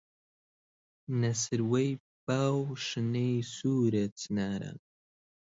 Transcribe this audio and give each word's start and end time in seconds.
نە 1.19 1.31
سروەی 1.43 1.91
با 2.25 2.41
و 2.57 2.61
شنەی 2.87 3.37
سوورە 3.55 4.05
چناران 4.19 4.77